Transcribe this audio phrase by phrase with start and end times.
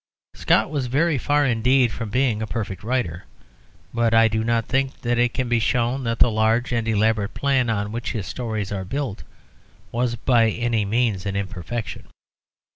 [0.33, 3.25] Scott was very far indeed from being a perfect writer,
[3.93, 7.35] but I do not think that it can be shown that the large and elaborate
[7.35, 9.21] plan on which his stories are built
[9.91, 12.07] was by any means an imperfection.